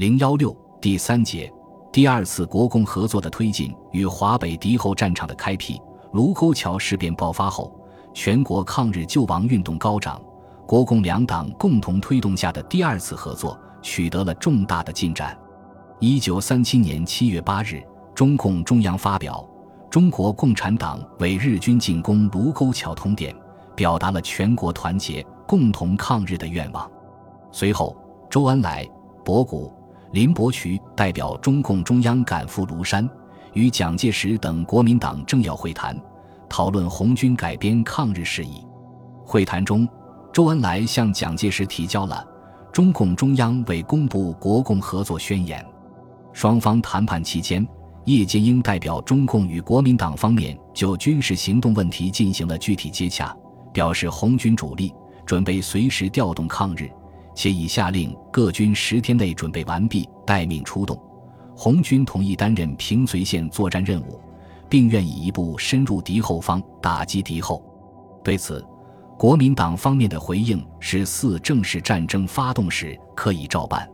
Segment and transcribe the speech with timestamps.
[0.00, 1.52] 零幺六第三节，
[1.92, 5.78] 第二次国共合作的推进与华北敌后战场的开辟。
[6.12, 7.70] 卢沟桥事变爆发后，
[8.14, 10.18] 全国抗日救亡运动高涨，
[10.66, 15.38] 国共两党共同推动下的第二次合作取得了重大的进展。
[15.98, 17.82] 一九三七年七月八日，
[18.14, 19.46] 中共中央发表
[19.90, 23.34] 《中国共产党为日军进攻卢沟桥通电》，
[23.74, 26.90] 表达了全国团结、共同抗日的愿望。
[27.52, 27.94] 随后，
[28.30, 28.88] 周恩来、
[29.22, 29.70] 博古。
[30.12, 33.08] 林伯渠代表中共中央赶赴庐山，
[33.52, 35.96] 与蒋介石等国民党政要会谈，
[36.48, 38.64] 讨论红军改编抗日事宜。
[39.24, 39.88] 会谈中，
[40.32, 42.26] 周恩来向蒋介石提交了
[42.72, 45.64] 中共中央为公布国共合作宣言。
[46.32, 47.64] 双方谈判期间，
[48.06, 53.32] 叶剑英代表中共与国民党方面就军事行动问题进行了具体接洽，
[53.72, 54.92] 表示红军主力
[55.24, 56.90] 准备随时调动抗日。
[57.34, 61.00] 且已下令各军十天内准备完毕，待命出动。
[61.56, 64.20] 红军同意担任平绥线作战任务，
[64.68, 67.62] 并愿以一部深入敌后方，打击敌后。
[68.24, 68.64] 对此，
[69.18, 73.88] 国民党方面的回应是：四正式战争发动时可以照办。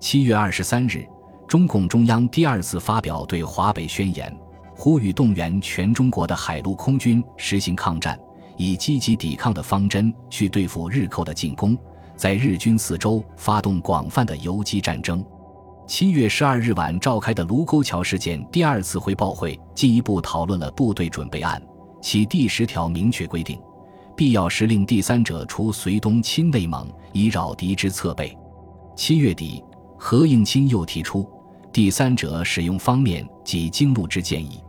[0.00, 1.06] 七月二十三日，
[1.46, 4.34] 中共中央第二次发表对华北宣言，
[4.76, 8.18] 呼吁动员全中国的海陆空军实行抗战，
[8.56, 11.76] 以积极抵抗的方针去对付日寇的进攻。
[12.18, 15.24] 在日军四周发动广泛的游击战争。
[15.86, 21.62] 七月十二日晚召开的卢沟桥事件第二次汇报会进一步讨论了部队准备案，
[22.02, 23.56] 其第十条明确规定，
[24.16, 28.36] 必要时令第三者除绥东侵内蒙，以扰敌之侧背。
[28.96, 29.62] 七月底，
[29.96, 31.24] 何应钦又提出
[31.72, 34.60] 第三者使用方面及经路之建议，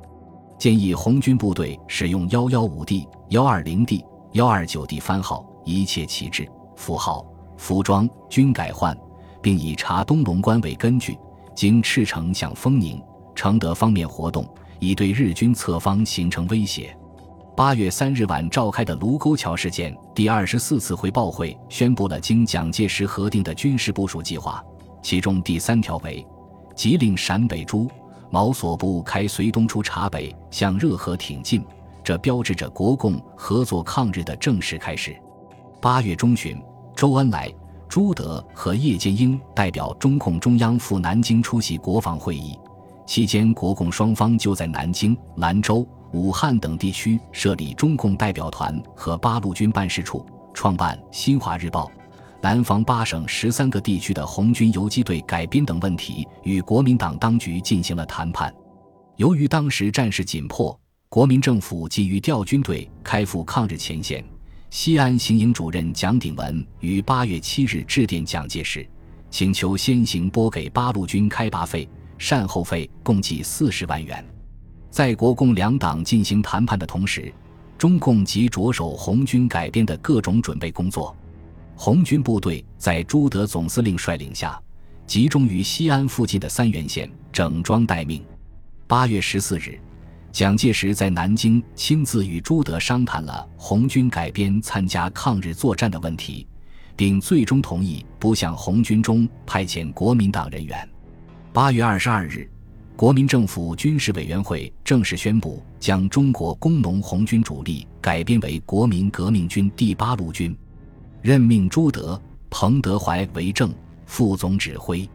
[0.59, 7.25] 建议红军部队使用幺幺五 D、幺二零 D、幺二九 D 番号，一切旗帜、符号。
[7.59, 8.97] 服装均改换，
[9.41, 11.19] 并以查东龙关为根据，
[11.53, 12.99] 经赤城向丰宁、
[13.35, 14.47] 承德方面活动，
[14.79, 16.97] 以对日军侧方形成威胁。
[17.57, 24.63] 八月三日晚召开的卢沟桥事件第二十四次汇报会宣布了经蒋介石核定的军事部署计划，
[25.03, 26.25] 其中第三条为：
[26.73, 27.91] 即令陕北诸
[28.31, 31.61] 毛所部开绥东出察北，向热河挺进，
[32.05, 35.13] 这标志着国共合作抗日的正式开始。
[35.81, 36.57] 八月中旬。
[36.99, 37.49] 周恩来、
[37.87, 42.59] 朱德和叶剑英代表中共中央赴南京出席国防会议，
[43.07, 51.85] 期间国共双方就在南京、兰州、武汉等地区设立中共代表团和八路军办事处，创办《新华日报》，
[52.41, 58.53] 南方八省十三个地区的红军游击队改编等问题与国民党当局进行了谈判。
[59.15, 60.77] 由于当时战事紧迫，
[61.07, 64.21] 国民政府急于调军队开赴抗日前线。
[64.69, 68.87] 西安行营主任蒋鼎文于八月七日致电蒋介石，
[69.31, 74.23] 请求先行拨给八路军开拔费、善后费共计四十万元。
[74.91, 77.33] 在国共两党进行谈判的同时，
[77.79, 81.15] 中共即着手红军改编的各种准备工作。
[81.75, 84.61] 红军部队在朱德总司令率领下，
[85.07, 88.23] 集中于西安附近的三原县，整装待命。
[88.85, 89.79] 八月十四日。
[90.31, 96.47] 蒋介石在南京亲自与朱德商谈了红军改编参加抗日作战的问题，
[96.95, 100.87] 并最终同意不向红军中派遣国民党人员。
[101.51, 102.49] 八月二十二日，
[102.95, 110.55] 国民政府军事委员会正式宣布将中国工农红军主力改编为国民革命军第八路军，
[111.21, 113.73] 任命朱德、彭德怀为正
[114.05, 115.09] 副总指挥。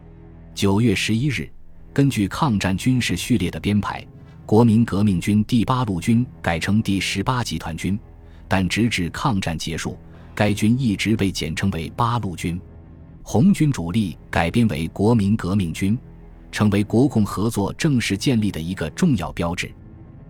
[0.53, 1.49] 九月十一日，
[1.93, 4.05] 根据抗战军事序列的编排。
[4.45, 7.97] 国民革命军第八路军改称第十八集团军，
[8.47, 9.97] 但直至抗战结束，
[10.35, 12.61] 该军一直被简称为八路军。
[13.23, 15.97] 红军主力改编为国民革命军，
[16.51, 19.71] 成为国共合作正式建立的一个重要标志。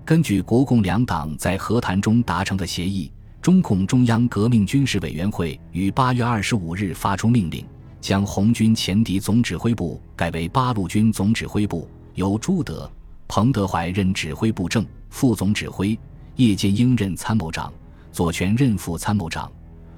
[0.05, 3.11] 根据国共两党在和谈中达成的协议，
[3.41, 7.65] 中共中央革命军事委员会于八月二十五日发出命令，
[7.99, 12.89] 将红军前敌总指挥部改为八路军总指挥部，由朱德。
[13.27, 15.97] 彭德怀任指挥部正副总指挥，
[16.35, 17.73] 叶剑英任参谋长，
[18.11, 19.51] 左权任副参谋长。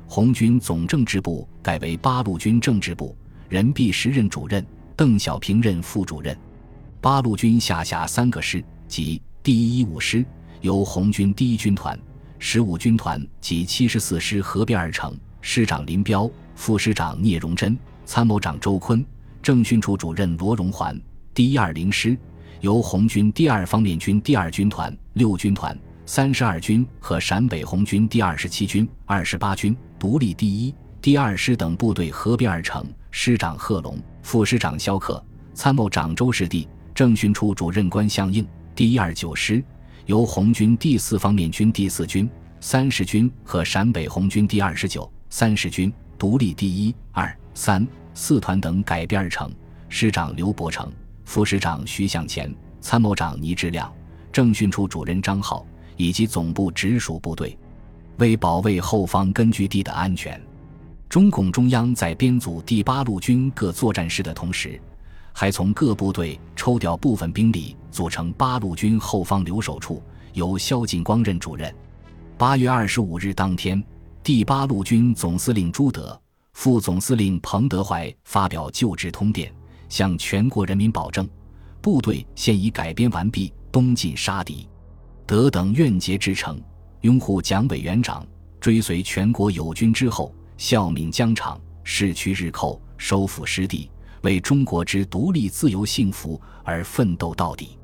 [0.07, 3.15] 红军总政治部改为八路军政治部，
[3.49, 4.65] 任弼时任主任，
[4.95, 6.35] 邓小平任副主任。
[7.01, 10.25] 八路军下辖三个师，即第一一五师
[10.61, 11.99] 由红军第一军团、
[12.39, 19.05] 十五军团及七十四师合编而成，师长林彪，副师长聂荣臻，参谋长周坤，
[19.43, 20.99] 政训处主任罗荣桓。
[21.33, 22.17] 第一二零师。
[22.61, 35.23] 由红军第二方面军第二军团、六军团、三十二军和陕北红军第二十七军、二十八军独立第一、第二师等部队合编而成，师长贺龙，副师长肖克，
[35.53, 38.45] 参谋长周士第，政训处主任关相应。
[38.75, 39.63] 第一二九师
[40.05, 42.29] 由红军第四方面军第四军、
[42.59, 49.51] 三十军和陕北红军第二十九、三十军独立第一、二、三、四团等改编而成。
[49.89, 50.91] 师长刘伯承，
[51.27, 53.93] 副师长徐向前，参谋长倪志亮，
[54.31, 55.65] 政训处主任张浩
[55.97, 57.55] 以及总部直属部队，
[58.17, 60.41] 为保卫后方根据地的安全，
[61.09, 64.79] 中共中央在编组第八路军各作战师的同时。
[65.33, 70.01] 还从各部队抽调部分兵力，组成八路军后方留守处，
[70.31, 71.71] 由萧劲光任主任。
[72.37, 73.83] 八月二十五日当天，
[74.23, 76.17] 第八路军总司令朱德、
[76.53, 79.53] 副总司令彭德怀发表就职通电，
[79.89, 81.27] 向全国人民保证：
[81.81, 84.67] 部队现已改编完毕，东进杀敌。
[85.25, 86.61] 德等愿竭之诚，
[87.01, 88.25] 拥护蒋委员长，
[88.59, 93.89] 追随全国友军之后，效命疆场，势驱日寇，收复失地。
[94.23, 97.77] 为中国之独立、自由、幸福而奋斗到底，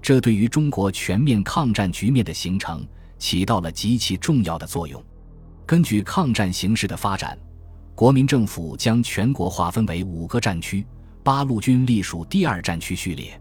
[0.00, 2.86] 这对于中国全面抗战局面的形成
[3.18, 5.02] 起到了极其重要的作用。
[5.66, 7.36] 根据抗战形势的发展，
[7.94, 10.86] 国民政府将全国划分为五个战区，
[11.22, 13.40] 八路军隶属第二战区序列。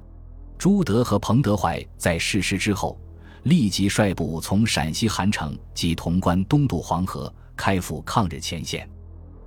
[0.57, 2.99] 朱德和彭德怀在逝世之后，
[3.43, 8.87] 立即率部从陕西韩城及潼关东渡黄河，开赴抗日前线。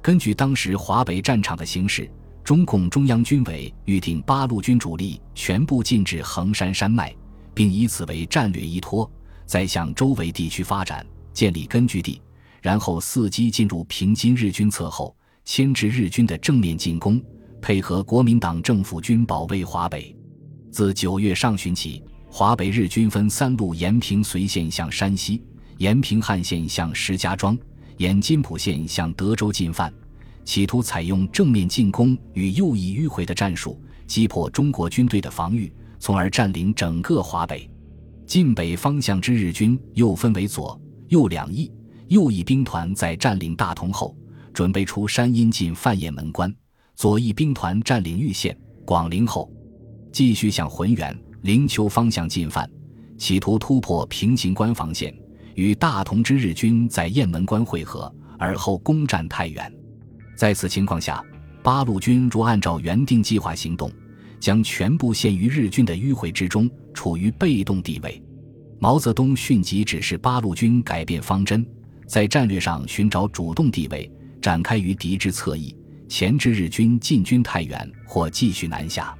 [0.03, 2.11] 根据当时华北战场的形势。
[2.43, 7.11] 中共中央军委预定八路军主力全部进至衡山山脉，
[7.55, 9.11] 并以此为战略依托，
[9.47, 12.21] 再向周围地区发展，建立根据地，
[12.61, 15.17] 然后伺机进入平津日军侧后，
[15.47, 17.19] 牵制日军的正面进攻，
[17.65, 20.15] 配合国民党政府军保卫华北。
[20.71, 25.43] 自九月上旬起，华北日军分三路沿平绥线向山西，
[25.79, 27.57] 沿平汉线向石家庄，
[27.97, 29.91] 沿津浦线向德州进犯。
[30.45, 37.67] 企图采用正面进攻与右翼迂回的战术，击破中国军队的防御，从而占领整个华北。
[38.27, 40.79] 晋北方向之日军又分为左、
[41.09, 41.73] 右两翼。
[42.09, 44.15] 右翼兵团在占领大同后，
[44.53, 46.51] 准备出山阴进犯雁门关；
[46.95, 49.51] 左翼兵团占领玉县、广陵后，
[50.13, 52.69] 继续向浑源、灵丘方向进犯，
[53.19, 55.13] 企图突破平型关防线，
[55.55, 59.73] 与大同之日军在雁门关会合，而后攻占太原。
[60.37, 61.23] 在此情况下，
[61.63, 63.91] 八路军若按照原定计划行动，
[64.39, 68.23] 将全部陷于日军的迂回之中，处于被动地位。
[68.79, 71.67] 毛泽东迅即指示八路军改变方针，
[72.07, 75.75] 在战略上寻找主动地位，展开于敌之侧翼，
[76.17, 79.13] 钳制日军进军太原或继续南下。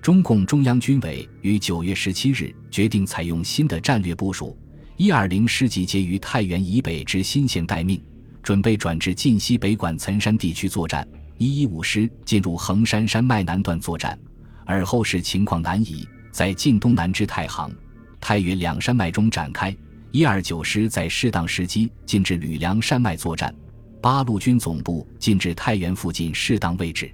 [0.00, 4.56] 中共中央军委于九月十七日决定采用新的战略部署：
[4.96, 8.02] 一二零师集结于太原以北之新县待命。
[8.42, 11.06] 准备转至晋西北管岑山地区作战，
[11.36, 14.18] 一一五师进入横山山脉南段作战，
[14.64, 17.70] 而后视情况难移，在晋东南之太行、
[18.18, 19.76] 太原两山脉中展开。
[20.10, 23.54] 一二九师在适当时机进至吕梁山脉作战，
[24.00, 27.10] 八路军总部进至太原附近适当位置。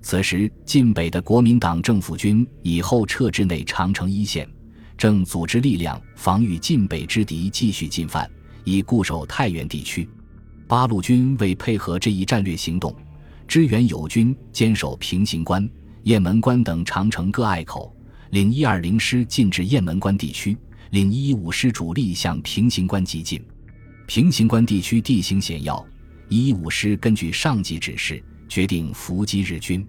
[0.00, 4.48] 此时，晋北的国民党政府军已后撤至内长城一线，
[4.96, 8.30] 正组织力量防御晋北之敌继续进犯，
[8.64, 10.08] 以固守太原地区。
[10.66, 12.94] 八路军为配合这一战略行动，
[13.46, 15.68] 支援友军坚守平型关、
[16.02, 17.94] 雁门关等长城各隘口，
[18.30, 20.56] 领一二零师进至雁门关地区，
[20.90, 23.42] 领一一五师主力向平型关急进。
[24.06, 25.84] 平型关地区地形险要，
[26.30, 29.86] 一一五师根据上级指示，决定伏击日军。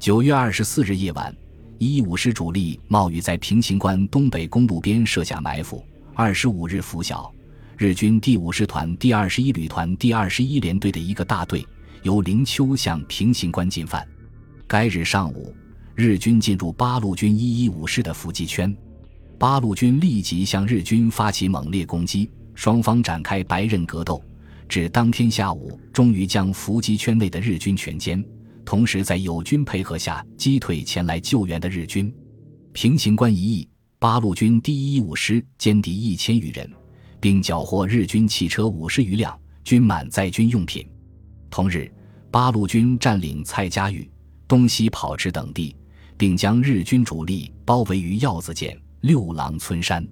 [0.00, 1.32] 九月二十四日夜晚，
[1.78, 5.84] 一一五师主力冒雨在平型关东北公路边设下埋伏。
[6.14, 7.32] 二十五日拂晓。
[7.76, 11.64] 日军第五师团第二十一旅团第二十一联队的一个大队
[12.02, 14.04] 由灵丘向平型关进犯。
[14.66, 15.54] 该日上午，
[15.94, 18.76] 日军进入八路军一一五师的伏击圈，
[19.38, 24.20] 八路军立即向日军发起猛烈攻击，双方展开白刃格斗，
[24.68, 28.24] 至当天下午，终于将伏击圈内的日军全歼，
[28.64, 32.12] 同时在友军配合下击退前来救援的日军。
[32.72, 36.70] 平型关一役，八路军第一五师歼敌一千余人。
[37.20, 40.86] 并缴获日军汽车五十余辆，均满载军用品。
[41.50, 41.90] 同日，
[42.30, 44.08] 八路军占领蔡家峪、
[44.46, 45.74] 东西跑池等地，
[46.16, 50.06] 并将日军主力包围于耀子涧、六郎村山。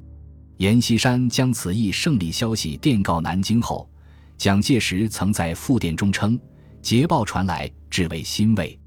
[0.58, 3.88] 阎锡山将此役胜利消息电告南京后，
[4.38, 6.38] 蒋介石曾在复电中称
[6.82, 8.78] ：“捷报传来，至为欣慰。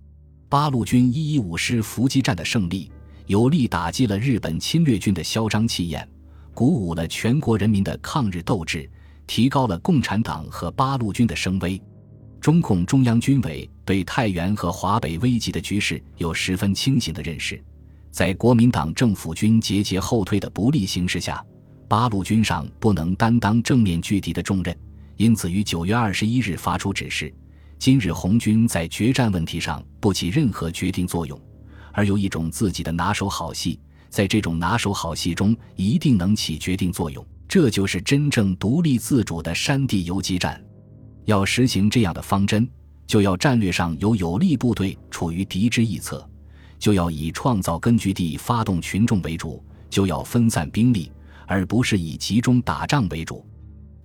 [0.48, 2.92] 八路军一一五师伏击战的胜利，
[3.28, 6.08] 有力打击了日本侵略军的嚣张气焰。”
[6.54, 8.90] 鼓舞了全国人民的抗日斗志，
[9.26, 11.82] 提高了共产党和八路军的声威。
[12.42, 17.64] 中共中央军委对太原和华北危急的局势有十分清醒的认识。
[18.12, 21.42] 在国民党政府军节节后退的不利形势下，
[21.88, 24.78] 八路军上不能担当正面拒敌的重任，
[25.20, 27.34] 因此于九月二十一日发出指示：
[27.78, 31.38] 今日红军在决战问题上不起任何决定作用，
[31.92, 37.26] 而有一种自己的拿手好戏，在这种拿手好戏中一定能起决定作用。
[37.50, 40.64] 这就是真正独立自主的山地游击战。
[41.26, 42.66] 要实行这样的方针，
[43.06, 46.26] 就要战略上有有力部队处于敌之一侧。
[46.78, 51.12] 就要以创造根据地、发动群众为主，就要分散兵力，
[51.46, 53.46] 而不是以集中打仗为主。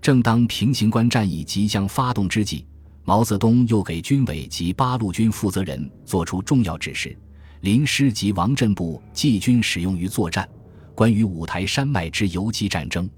[0.05, 2.67] 正当平型关战役即将发动之际，
[3.05, 7.17] 毛泽东又给军委及八路军负责人作出重要指示：
[7.63, 10.47] 林师及王震部冀军使用于作战，
[10.95, 13.09] 关于五台山脉之游击战争，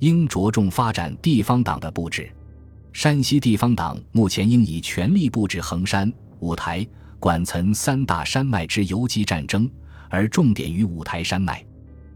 [0.00, 2.28] 应着重发展地方党的布置。
[2.92, 6.84] 山西地方党目前应以全力布置衡山、五台。
[7.20, 9.70] 管岑三大山脉之游击战争，
[10.10, 11.64] 而重点于五台山脉。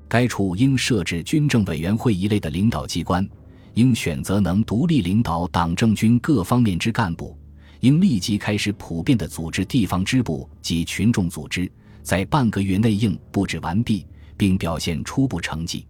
[0.08, 3.26] 该处应设置军政委员会一类的领导机关，
[3.74, 7.36] 应选择能独立领导党政军各方面之干部，
[7.80, 11.70] 应立即开始普遍的组织地方支部及群众组织，
[12.02, 15.86] 在半个月内应布置完毕，并表现初步成绩。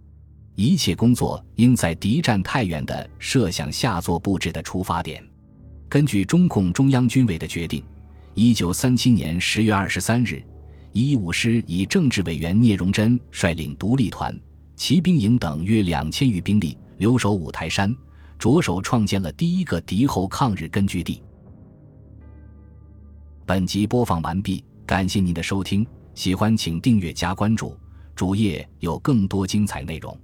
[0.54, 5.24] 一切工作应在敌占太原的设想下做布置的出发点。
[5.88, 7.82] 根据中共中央军委的决定。
[8.34, 10.40] 一九三七年十月二十三日，
[10.92, 14.38] 一五师以政治委员聂荣臻率领独立团、
[14.76, 17.96] 骑兵营等约两千余兵力留守五台山，
[18.38, 21.22] 着手创建了第一个敌后抗日根据地。
[23.46, 27.74] 本集播放完毕，感谢您的收听，喜欢请订阅加关注，
[28.14, 30.14] 主页有更多精彩内容。